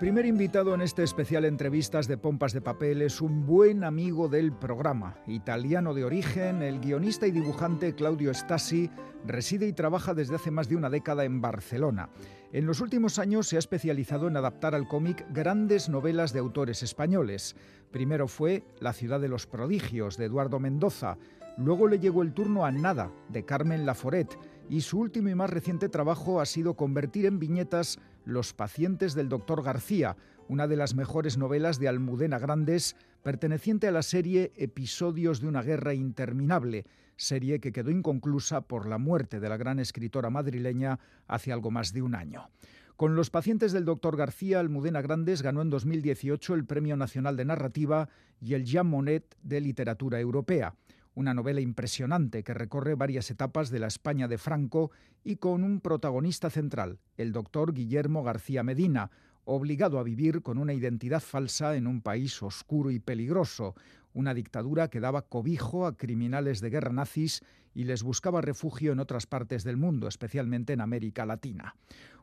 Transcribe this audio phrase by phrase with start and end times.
[0.00, 4.50] Primer invitado en este especial Entrevistas de Pompas de Papel es un buen amigo del
[4.50, 5.18] programa.
[5.26, 8.90] Italiano de origen, el guionista y dibujante Claudio Stasi
[9.26, 12.08] reside y trabaja desde hace más de una década en Barcelona.
[12.50, 16.82] En los últimos años se ha especializado en adaptar al cómic grandes novelas de autores
[16.82, 17.54] españoles.
[17.90, 21.18] Primero fue La ciudad de los prodigios de Eduardo Mendoza,
[21.58, 24.34] luego le llegó el turno a Nada de Carmen Laforet
[24.70, 29.28] y su último y más reciente trabajo ha sido convertir en viñetas Los pacientes del
[29.28, 30.16] doctor García,
[30.48, 35.62] una de las mejores novelas de Almudena Grandes, perteneciente a la serie Episodios de una
[35.62, 36.84] guerra interminable,
[37.16, 41.92] serie que quedó inconclusa por la muerte de la gran escritora madrileña hace algo más
[41.92, 42.50] de un año.
[42.96, 47.46] Con Los pacientes del doctor García, Almudena Grandes ganó en 2018 el Premio Nacional de
[47.46, 48.10] Narrativa
[48.42, 50.74] y el Jean Monnet de Literatura Europea
[51.20, 54.90] una novela impresionante que recorre varias etapas de la España de Franco
[55.22, 59.10] y con un protagonista central, el doctor Guillermo García Medina,
[59.44, 63.74] obligado a vivir con una identidad falsa en un país oscuro y peligroso,
[64.14, 67.42] una dictadura que daba cobijo a criminales de guerra nazis
[67.74, 71.76] y les buscaba refugio en otras partes del mundo, especialmente en América Latina.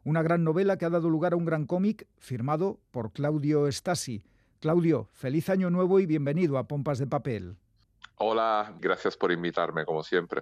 [0.06, 4.24] Una gran novela que ha dado lugar a un gran cómic firmado por Claudio Stasi.
[4.60, 7.58] Claudio, feliz año nuevo y bienvenido a Pompas de Papel.
[8.20, 10.42] Hola, gracias por invitarme, como siempre.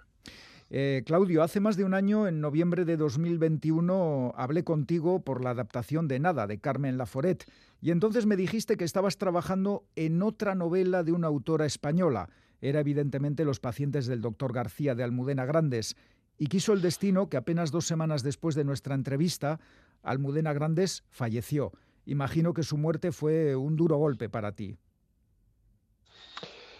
[0.69, 5.51] Eh, Claudio, hace más de un año, en noviembre de 2021, hablé contigo por la
[5.51, 7.45] adaptación de Nada, de Carmen Laforet,
[7.81, 12.29] y entonces me dijiste que estabas trabajando en otra novela de una autora española.
[12.61, 15.97] Era evidentemente Los pacientes del doctor García de Almudena Grandes,
[16.37, 19.59] y quiso el destino que apenas dos semanas después de nuestra entrevista,
[20.01, 21.73] Almudena Grandes falleció.
[22.05, 24.77] Imagino que su muerte fue un duro golpe para ti.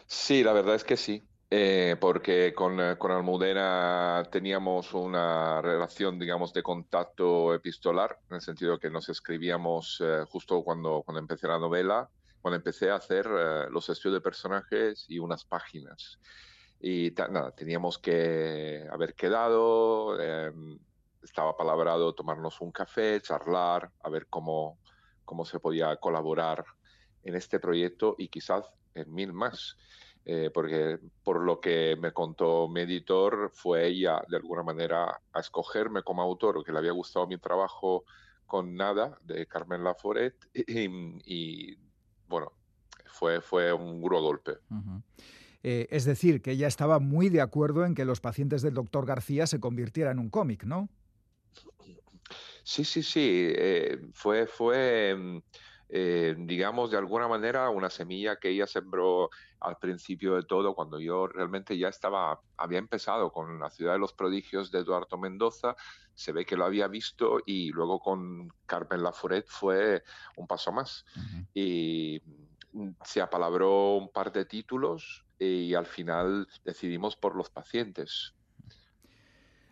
[0.08, 6.19] Sí, la verdad es que sí, eh, porque con, eh, con, Almudena teníamos una relación,
[6.19, 11.47] digamos, de contacto epistolar, en el sentido que nos escribíamos eh, justo cuando, cuando empecé
[11.47, 12.09] la novela,
[12.41, 13.28] cuando empecé a hacer
[13.72, 16.19] los estudios de personajes y unas páginas.
[16.80, 20.19] Y nada, teníamos que haber quedado,
[21.24, 24.78] estaba palabrado tomarnos un café, charlar, a ver cómo,
[25.24, 26.63] cómo se podía colaborar
[27.24, 29.78] en este proyecto y quizás en mil más.
[30.28, 35.39] Eh, porque por lo que me contó mi editor, fue ella de alguna manera a
[35.39, 38.06] escogerme como autor, o que le había gustado mi trabajo
[38.47, 41.78] con Nada de Carmen Laforet, y,
[42.28, 42.53] bueno,
[43.06, 44.53] fue, fue un duro golpe.
[45.62, 49.06] Eh, es decir, que ella estaba muy de acuerdo en que los pacientes del doctor
[49.06, 50.89] García se convirtieran en un cómic, ¿no?
[52.63, 53.53] Sí, sí, sí.
[53.56, 55.41] Eh, fue, fue mm,
[55.90, 59.29] eh, digamos, de alguna manera una semilla que ella sembró
[59.59, 64.00] al principio de todo, cuando yo realmente ya estaba, había empezado con La ciudad de
[64.00, 65.75] los prodigios de Eduardo Mendoza,
[66.13, 70.03] se ve que lo había visto y luego con Carmen Laforet fue
[70.38, 71.06] un paso más.
[71.53, 72.22] Y
[73.03, 78.34] se apalabró un par de títulos y al final decidimos por los pacientes.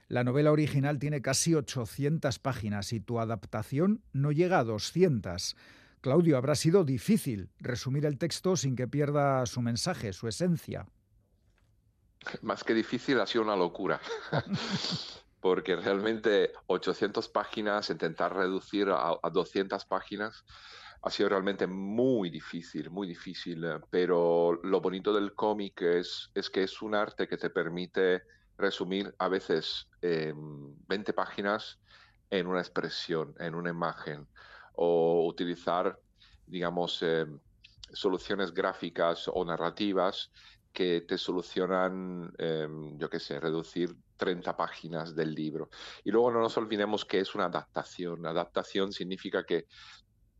[0.09, 5.56] La novela original tiene casi 800 páginas y tu adaptación no llega a 200.
[6.03, 10.86] Claudio, habrá sido difícil resumir el texto sin que pierda su mensaje, su esencia.
[12.41, 14.02] Más que difícil, ha sido una locura.
[15.40, 20.44] Porque realmente 800 páginas, intentar reducir a, 200 páginas,
[21.03, 23.66] ha sido realmente muy difícil, muy difícil.
[23.90, 28.24] Pero lo bonito del cómic es, que es un arte que te permite
[28.58, 31.80] resumir a veces 20 páginas
[32.30, 34.28] en una expresión, en una imagen
[34.73, 36.00] o utilizar,
[36.45, 37.25] digamos, eh,
[37.91, 40.31] soluciones gráficas o narrativas
[40.72, 42.67] que te solucionan, eh,
[42.97, 45.69] yo qué sé, reducir 30 páginas del libro.
[46.03, 48.25] Y luego no nos olvidemos que es una adaptación.
[48.25, 49.67] Adaptación significa que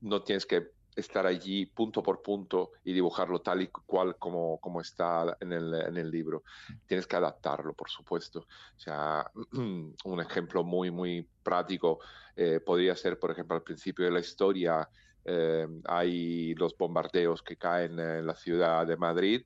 [0.02, 4.82] no tienes que estar allí punto por punto y dibujarlo tal y cual como, como
[4.82, 6.44] está en el, en el libro.
[6.86, 8.40] Tienes que adaptarlo, por supuesto.
[8.40, 12.00] O sea, un ejemplo muy, muy práctico
[12.36, 14.90] eh, podría ser, por ejemplo, al principio de la historia,
[15.26, 19.46] eh, hay los bombardeos que caen en la ciudad de Madrid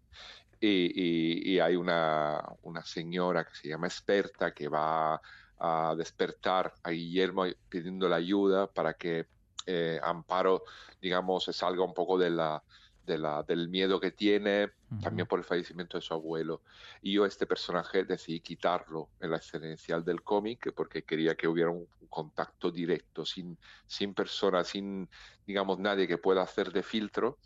[0.59, 5.21] y, hay una, una señora que se llama experta que va
[5.59, 9.27] a despertar a Guillermo pidiendo la ayuda para que
[9.67, 10.63] eh, Amparo,
[11.01, 12.63] digamos, salga un poco de la,
[13.05, 14.71] del miedo que tiene,
[15.01, 16.61] también por el fallecimiento de su abuelo.
[17.01, 21.47] Y yo este personaje decidí quitarlo en la escena inicial del cómic porque quería que
[21.47, 25.09] hubiera un contacto directo, sin, sin persona, sin,
[25.45, 27.37] digamos, nadie que pueda hacer de filtro.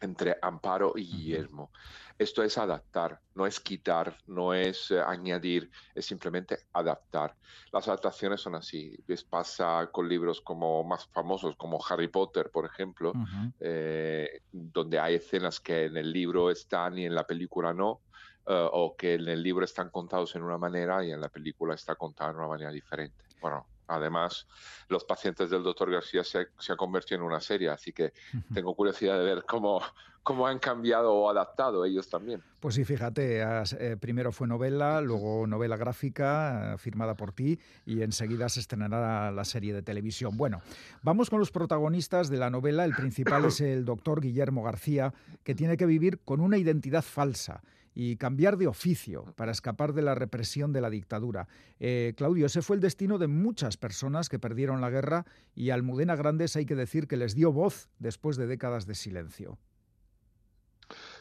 [0.00, 1.70] Entre Amparo y Guillermo.
[2.18, 7.34] Esto es adaptar, no es quitar, no es eh, añadir, es simplemente adaptar.
[7.72, 8.94] Las adaptaciones son así.
[9.06, 13.14] Les pasa con libros como más famosos, como Harry Potter, por ejemplo,
[13.58, 18.02] eh, donde hay escenas que en el libro están y en la película no,
[18.46, 21.74] eh, o que en el libro están contados en una manera y en la película
[21.74, 23.24] está contada de una manera diferente.
[23.40, 24.46] Bueno, Además,
[24.88, 28.12] Los pacientes del doctor García se, ha convertido en una serie, así que
[28.52, 29.80] tengo curiosidad de ver cómo,
[30.22, 32.42] cómo han cambiado o adaptado ellos también.
[32.60, 38.02] Pues sí, fíjate, eh, primero fue novela, luego novela gráfica eh, firmada por ti y
[38.02, 40.36] enseguida se estrenará la serie de televisión.
[40.36, 40.60] Bueno,
[41.02, 42.84] vamos con los protagonistas de la novela.
[42.84, 47.62] El principal es el doctor Guillermo García, que tiene que vivir con una identidad falsa
[47.94, 51.48] y cambiar de oficio para escapar de la represión de la dictadura.
[51.78, 56.16] Eh, Claudio, ese fue el destino de muchas personas que perdieron la guerra y Almudena
[56.16, 59.58] Grandes hay que decir que les dio voz después de décadas de silencio.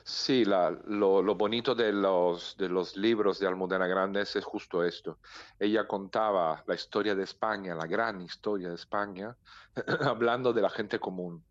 [0.04, 5.20] Sí, lo, bonito de los, de los libros de Almudena Grandes es justo esto.
[5.60, 9.36] Ella contaba la historia de España, la gran historia de España,
[10.02, 11.44] hablando de la gente común,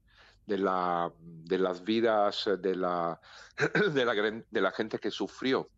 [0.49, 3.21] de, la, de las vidas de la,
[3.93, 4.15] de la,
[4.51, 5.69] de la gente que sufrió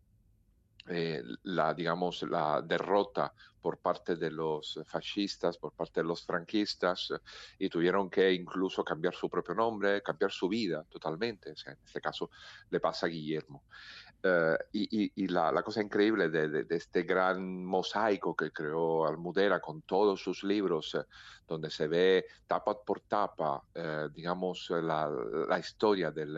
[0.87, 7.13] eh, la, digamos, la derrota por parte de los fascistas, por parte de los franquistas,
[7.59, 11.49] y tuvieron que incluso cambiar su propio nombre, cambiar su vida totalmente.
[11.49, 12.31] en este caso
[12.69, 13.65] le pasa a Guillermo.
[14.23, 20.43] Eh, y, la, cosa increíble de, este gran mosaico que creó Almudena con todos sus
[20.43, 21.03] libros, eh,
[21.47, 23.61] donde se ve tapa por tapa,
[24.13, 25.09] digamos, la,
[25.49, 26.37] la historia del,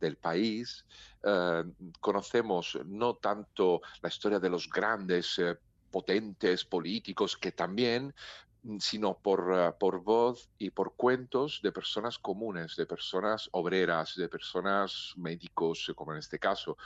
[0.00, 0.84] del país,
[1.22, 1.64] eh,
[2.00, 5.56] conocemos no tanto la historia de los grandes eh,
[5.90, 8.14] potentes políticos que también
[8.78, 14.28] sino por, eh, por voz y por cuentos de personas comunes, de personas obreras, de
[14.28, 16.76] personas médicos, como en este caso.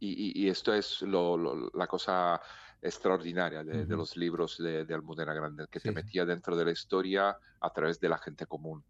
[0.00, 2.40] y, esto es la cosa
[2.84, 7.70] extraordinaria de, los libros de, Almudena Grande, que te metía dentro de la historia a
[7.72, 8.84] través de la gente común.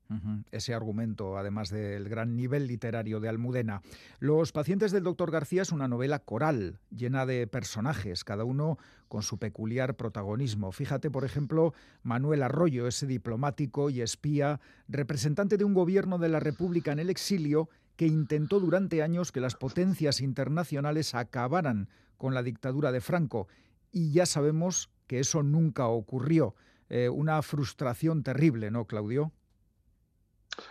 [0.50, 3.82] Ese argumento, además del gran nivel literario de Almudena.
[4.18, 9.22] Los pacientes del doctor García es una novela coral, llena de personajes, cada uno con
[9.22, 10.72] su peculiar protagonismo.
[10.72, 16.40] Fíjate, por ejemplo, Manuel Arroyo, ese diplomático y espía, representante de un gobierno de la
[16.40, 22.42] República en el exilio, que intentó durante años que las potencias internacionales acabaran con la
[22.42, 23.46] dictadura de Franco
[23.94, 26.54] y ya sabemos que eso nunca ocurrió.
[26.90, 29.32] Eh, una frustración terrible, ¿no, Claudio?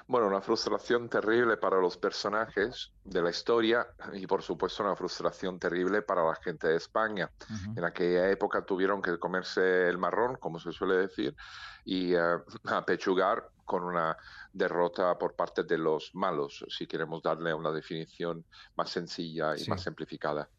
[0.07, 5.59] Bueno, una frustración terrible para los personajes de la historia y por supuesto una frustración
[5.59, 7.31] terrible para la gente de España.
[7.75, 11.35] En aquella época tuvieron que comerse el marrón, como se suele decir,
[11.83, 14.17] y uh, apechugar con una
[14.51, 18.45] derrota por parte de los malos, si queremos darle una definición
[18.75, 20.49] más sencilla y más simplificada.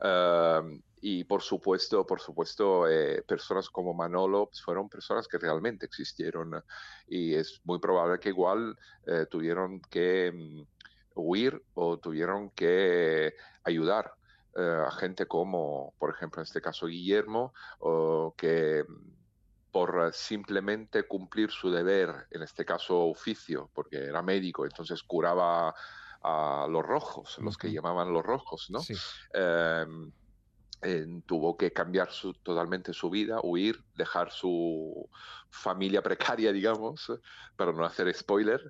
[0.00, 6.62] Em, y por supuesto, por supuesto, eh, personas como Manolo fueron personas que realmente existieron
[7.06, 8.76] y es muy probable que igual
[9.06, 10.62] eh, tuvieron que mm,
[11.14, 13.34] huir o tuvieron que
[13.64, 14.12] ayudar
[14.56, 19.21] eh, a gente como, por ejemplo, en este caso Guillermo, o que mm,
[19.72, 25.74] por simplemente cumplir su deber, en este caso oficio, porque era médico, entonces curaba
[26.22, 28.80] a los rojos, los que llamaban los rojos, ¿no?
[30.84, 32.10] Em, tuvo que cambiar
[32.42, 35.08] totalmente su vida, huir, dejar su
[35.48, 37.10] familia precaria, digamos,
[37.56, 38.60] para no hacer spoiler,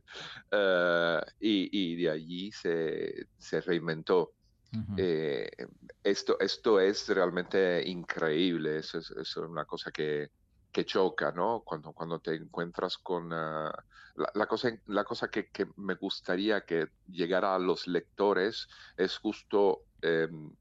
[0.50, 3.26] eh, y, de allí se,
[3.66, 4.34] reinventó.
[4.96, 5.50] Eh,
[6.02, 10.30] esto, esto es realmente increíble, es, es una cosa que,
[10.72, 11.60] que choca, ¿no?
[11.64, 13.32] Cuando, cuando te encuentras con...
[13.32, 13.72] Ah,
[14.34, 20.52] la, cosa, la cosa que, me gustaría que llegara a los lectores es justo em,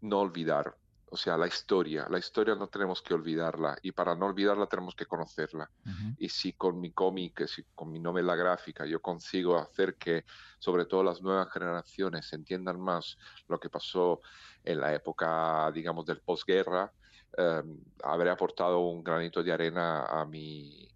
[0.00, 0.76] no olvidar,
[1.08, 2.08] o sea, la historia.
[2.10, 5.70] La historia no tenemos que olvidarla y para no olvidarla tenemos que conocerla.
[6.18, 10.24] Y si con mi cómic, si con mi novela gráfica yo consigo hacer que
[10.58, 13.18] sobre todo las nuevas generaciones entiendan más
[13.48, 14.20] lo que pasó
[14.64, 16.92] en la época, digamos, del posguerra,
[17.32, 20.88] Em, habré aportado un granito de arena a mi,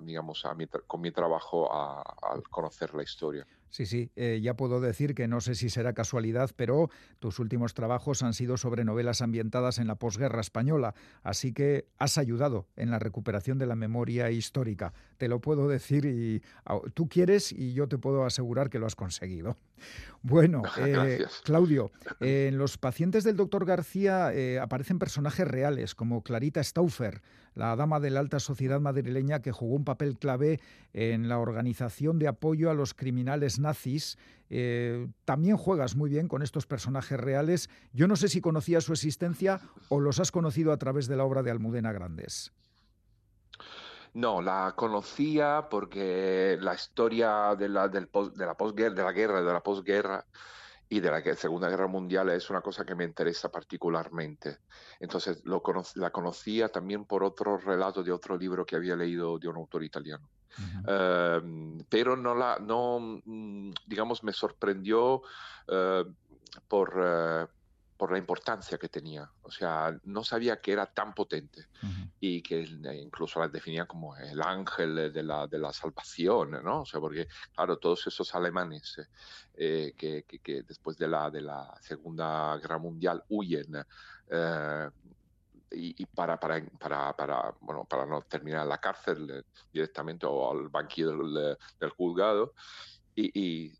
[0.00, 3.46] digamos, a mi, con mi trabajo al conocer la historia.
[3.70, 7.74] Sí, sí, eh, ya puedo decir que no sé si será casualidad, pero tus últimos
[7.74, 12.90] trabajos han sido sobre novelas ambientadas en la posguerra española, así que has ayudado en
[12.90, 14.92] la recuperación de la memoria histórica.
[15.16, 16.42] Te lo puedo decir y
[16.94, 19.56] tú quieres y yo te puedo asegurar que lo has conseguido.
[20.22, 26.62] Bueno, eh, Claudio, en los pacientes del doctor García eh, aparecen personajes reales como Clarita
[26.62, 27.22] Stauffer,
[27.54, 30.60] la dama de la alta sociedad madrileña que jugó un papel clave
[30.92, 34.18] en la organización de apoyo a los criminales nazis.
[34.50, 37.68] Eh, también juegas muy bien con estos personajes reales.
[37.92, 41.24] Yo no sé si conocías su existencia o los has conocido a través de la
[41.24, 42.52] obra de Almudena Grandes.
[44.14, 49.62] No, la conocía porque la historia de la, de la de la guerra, de la
[49.62, 50.24] posguerra,
[50.88, 54.58] y de la Segunda Guerra Mundial es una cosa que me interesa particularmente.
[55.00, 59.56] Entonces la conocía también por otro relato de otro libro que había leído de un
[59.56, 60.28] autor italiano.
[60.86, 65.22] Em, pero no la, no, mm, digamos, me sorprendió
[65.66, 66.04] eh,
[66.66, 67.46] por, eh,
[67.96, 69.30] por la importancia que tenía.
[69.42, 71.66] O sea, no sabía que era tan potente
[72.20, 72.60] y que
[72.94, 76.82] incluso la definía como el ángel de la, de la salvación, ¿no?
[76.82, 79.00] O sea, porque, claro, todos esos alemanes
[79.54, 83.84] eh, que, que, después de la, de la Segunda Guerra Mundial huyen.
[85.70, 90.26] Eh, y, para, para, para, para, bueno, para no terminar en la cárcel eh, directamente
[90.26, 92.54] o al banquillo del, del juzgado,
[93.14, 93.72] y, y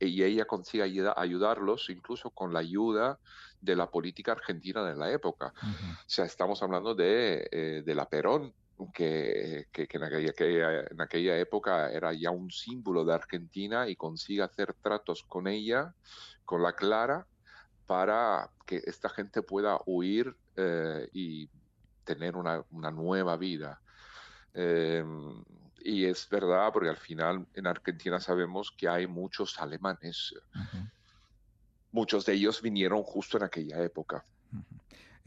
[0.00, 0.82] y ella consigue
[1.16, 3.18] ayudarlos incluso con la ayuda
[3.60, 5.52] de la política argentina de la época.
[5.62, 8.52] O sea, estamos hablando de, eh, de la Perón,
[8.94, 10.32] que, que, en, aquella,
[10.88, 15.94] en, aquella, época era ya un símbolo de Argentina y consigue hacer tratos con ella,
[16.44, 17.26] con la Clara,
[17.88, 21.48] para que esta gente pueda huir eh, y
[22.04, 23.80] tener una, una nueva vida.
[24.52, 25.02] Eh,
[25.80, 30.34] y es verdad, porque al final en Argentina sabemos que hay muchos alemanes.
[31.90, 34.22] Muchos de ellos vinieron justo en aquella época.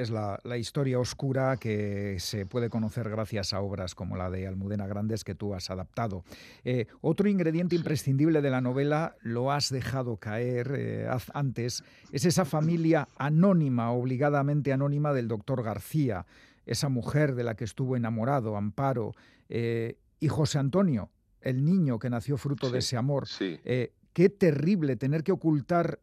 [0.01, 4.88] Es la, historia oscura que se puede conocer gracias a obras como la de Almudena
[4.88, 6.24] Grandes que tú has adaptado.
[6.63, 12.46] Eh, otro ingrediente imprescindible de la novela, lo has dejado caer eh, antes, es esa
[12.46, 16.25] familia anónima, obligadamente anónima del doctor García,
[16.65, 19.13] esa mujer de la que estuvo enamorado, Amparo.
[19.50, 21.10] Eh, y José Antonio,
[21.41, 23.27] el niño que nació fruto de ese amor.
[23.39, 26.00] Eh, qué terrible tener que ocultar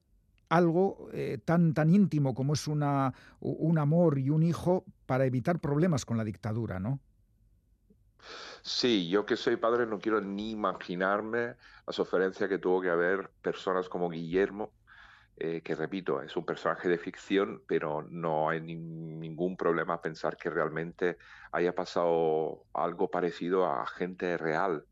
[0.48, 5.60] algo eh, tan, tan íntimo como es una, un amor y un hijo para evitar
[5.60, 7.00] problemas con la dictadura, ¿no?
[8.62, 11.54] Sí, yo que soy padre no quiero ni imaginarme
[11.86, 14.72] la sofrencia que tuvo que haber personas como Guillermo,
[15.36, 20.50] eh, que repito, es un personaje de ficción, pero no hay ningún problema pensar que
[20.50, 21.16] realmente
[21.52, 24.84] haya pasado algo parecido a gente real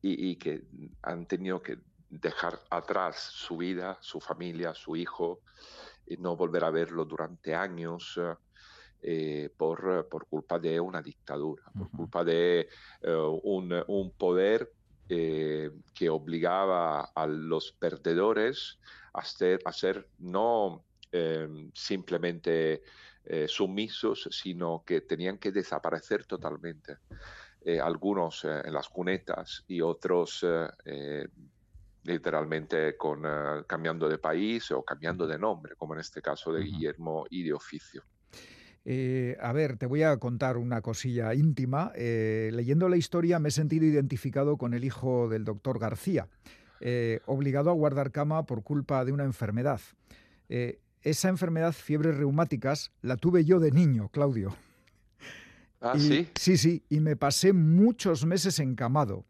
[0.00, 0.64] y, que
[1.02, 1.78] han tenido que
[2.12, 5.40] dejar atrás su vida, su familia, su hijo,
[6.06, 8.20] y no volver a verlo durante años.
[9.04, 12.68] Eh, por, por, culpa de una dictadura, por culpa de
[13.00, 14.70] eh, un, un, poder
[15.08, 18.78] que obligaba a los perdedores
[19.12, 22.82] a ser, no em, simplemente
[23.24, 26.98] eh, sumisos, sino que tenían que desaparecer totalmente.
[27.64, 30.44] Eh, algunos eh, en las cunetas y otros
[32.04, 33.22] literalmente con,
[33.66, 37.52] cambiando de país o cambiando de nombre, como en este caso de Guillermo y de
[37.52, 38.02] oficio.
[39.40, 41.92] a ver, te voy a contar una cosilla íntima.
[41.94, 46.28] leyendo la historia me he sentido identificado con el hijo del doctor García.
[46.84, 49.80] Eh, obligado a guardar cama por culpa de una enfermedad.
[50.48, 54.56] Eh, esa enfermedad, fiebres reumáticas, la tuve yo de niño, Claudio.
[55.80, 56.28] Ah, sí.
[56.34, 59.24] Sí, sí, y me pasé muchos meses encamado.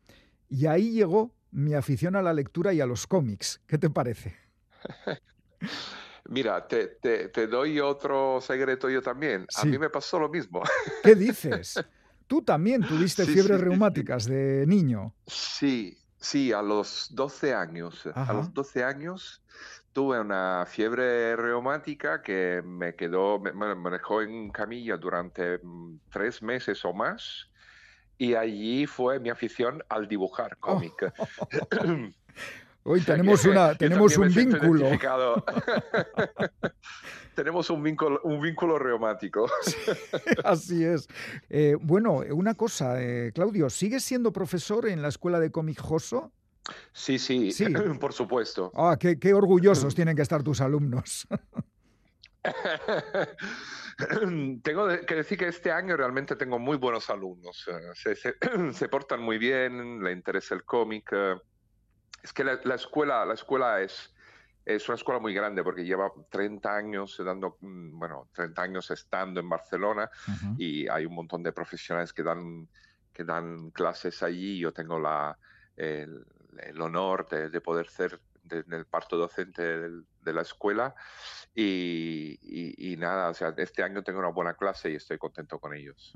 [0.49, 3.61] Y ahí llegó mi afición a la lectura y a los cómics.
[3.67, 4.37] ¿Qué te parece?
[6.29, 9.47] Mira, te, doy otro secreto yo también.
[9.57, 10.63] A mí me pasó lo mismo.
[11.03, 11.83] ¿Qué dices?
[12.27, 15.15] Tú también tuviste fiebres reumáticas de niño.
[15.27, 18.07] Sí, Sí, a los 12 años.
[18.15, 19.43] A los 12 años
[19.93, 26.85] tuve una fiebre reumática que me quedó, me, dejó en camilla durante mm, tres meses
[26.85, 27.51] o más.
[28.19, 30.61] Y allí fue mi afición al dibujar oh.
[30.61, 31.13] cómic.
[32.85, 34.91] Hoy tenemos, una, tenemos un vínculo.
[37.35, 39.49] tenemos un vínculo, un vínculo reumático.
[40.45, 41.07] así es.
[41.49, 46.33] Eh, bueno, una cosa, eh, Claudio, ¿sigues siendo profesor en la escuela de cómic Joso?
[46.93, 47.67] Sí, sí, sí,
[48.01, 48.73] por supuesto.
[48.75, 51.27] Ah, qué, qué orgullosos tienen que estar tus alumnos.
[54.63, 57.69] tengo que decir que este año realmente tengo muy buenos alumnos.
[57.95, 58.15] Se,
[58.73, 61.13] se, portan muy bien, le interesa el cómic.
[62.23, 64.13] Es que la, la, escuela, la escuela es,
[64.65, 69.41] es una escuela muy grande porque lleva 30 años dando, mm, bueno, 30 años estando
[69.41, 70.11] en Barcelona
[70.57, 72.69] y hay un montón de profesionales que dan,
[73.13, 74.59] que dan clases allí.
[74.59, 75.37] Yo tengo la,
[75.77, 76.25] el,
[76.81, 78.21] honor de, poder ser
[78.51, 80.95] en el parto docente de la escuela
[81.55, 86.13] y, nada, o sea, este año tengo una buena clase y estoy contento con ellos.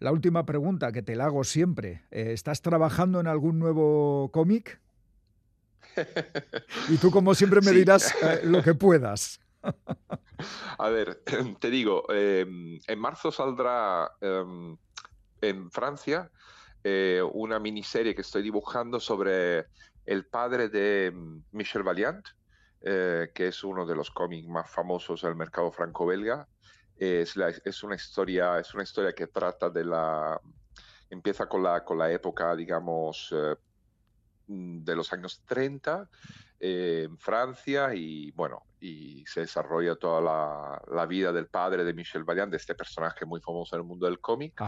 [0.00, 4.80] La última pregunta que te la hago siempre, eh, ¿estás trabajando en algún nuevo cómic?
[6.88, 9.40] y tú, como siempre, me dirás eh, lo que puedas.
[10.78, 11.22] A ver,
[11.60, 14.76] te digo, em, en marzo saldrá em,
[15.40, 16.30] en Francia
[16.82, 19.66] eh, una miniserie que estoy dibujando sobre
[20.06, 22.26] el padre de em, Michel Valiant,
[22.80, 26.46] eh, que es uno de los cómics más famosos del mercado franco-belga.
[26.96, 27.36] Es,
[27.82, 28.62] una historia,
[29.16, 30.40] que trata de la...
[31.10, 33.56] Empieza con la, con la época, digamos, eh,
[34.46, 36.08] de los años 30
[36.66, 42.50] en Francia y bueno, y se desarrolla toda la, vida del padre de Michel Vaillant,
[42.50, 44.58] de este personaje muy famoso en el mundo del cómic.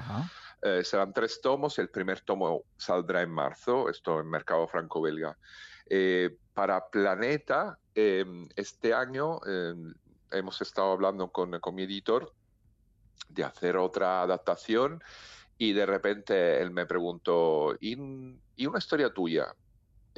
[0.60, 5.38] Eh, serán tres tomos, el primer tomo saldrá en marzo, esto en mercado franco-belga.
[5.88, 9.94] Eh, para Planeta, em, este año em,
[10.32, 12.30] hemos estado hablando con, con mi editor
[13.30, 15.02] de hacer otra adaptación
[15.56, 17.96] y de repente él me preguntó, ¿y,
[18.54, 19.46] ¿y una historia tuya?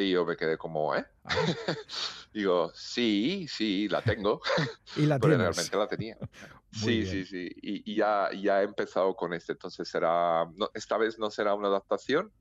[0.05, 1.05] Y yo me quedé como, ¿eh?
[1.25, 1.31] Ah.
[2.33, 4.41] Digo, sí, sí, la tengo.
[4.97, 6.17] y la Pero realmente la tenía.
[6.73, 7.51] sí, sí, sí.
[7.63, 9.53] Y, ya, ya he empezado con este.
[9.53, 12.33] Entonces será, esta vez no será una adaptación,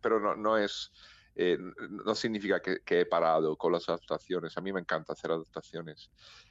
[0.00, 0.92] pero no, no es,
[1.34, 4.56] eh, no significa que, he parado con las adaptaciones.
[4.56, 6.10] A mí me encanta hacer adaptaciones.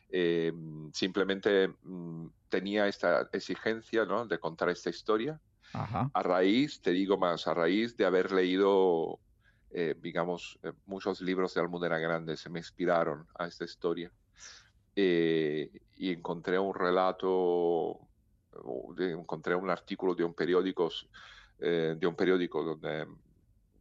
[0.09, 0.53] Eh,
[0.93, 4.25] simplemente mm, tenía esta exigencia ¿no?
[4.25, 5.39] de contar esta historia.
[5.73, 9.19] A raíz, te digo más, a raíz de haber leído
[9.79, 14.11] eh, digamos, eh, muchos libros de Almudena Grande se me inspiraron a esta historia.
[14.95, 17.99] Eh, y encontré un relato,
[18.97, 20.89] encontré un artículo de un periódico,
[21.59, 23.05] de un periódico donde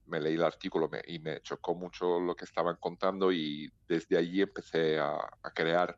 [0.09, 4.43] me leí el artículo y me chocó mucho lo que estaban contando y desde allí
[4.43, 5.17] empecé a,
[5.55, 5.97] crear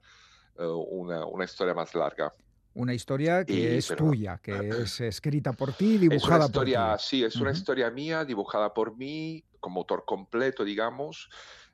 [0.59, 2.33] una, una historia más larga.
[2.75, 6.98] Una historia que es tuya, que es escrita por ti, dibujada es una historia, por
[6.98, 7.04] ti.
[7.04, 11.28] Sí, es una historia mía, dibujada por mí, como autor completo, digamos.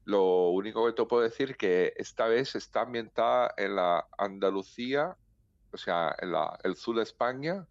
[0.05, 5.17] Lo único que te puedo decir es que esta vez está ambientada en la Andalucía,
[5.73, 7.67] o sea, en la, el sur de España,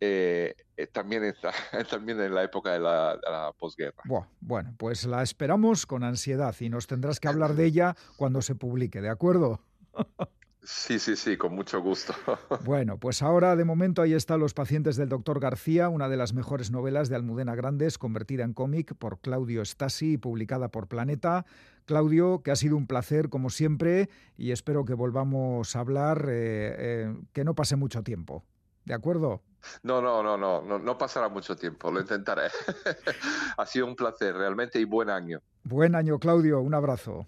[0.00, 1.52] eh, eh, también, está,
[1.90, 4.02] también en la época de la, de la posguerra.
[4.40, 8.54] bueno, pues la esperamos con ansiedad y nos tendrás que hablar de ella cuando se
[8.54, 9.60] publique, ¿de acuerdo?
[10.68, 12.12] Sí, sí, sí, con mucho gusto.
[12.64, 16.32] Bueno, pues ahora de momento ahí están Los pacientes del doctor García, una de las
[16.32, 21.46] mejores novelas de Almudena Grandes, convertida en cómic por Claudio Stasi y publicada por Planeta.
[21.84, 26.74] Claudio, que ha sido un placer como siempre y espero que volvamos a hablar, eh,
[26.78, 28.42] eh, que no pase mucho tiempo.
[28.84, 29.42] ¿De acuerdo?
[29.84, 32.48] No, no, no, no, no, no pasará mucho tiempo, lo intentaré.
[33.56, 35.40] ha sido un placer realmente y buen año.
[35.62, 37.26] Buen año, Claudio, un abrazo.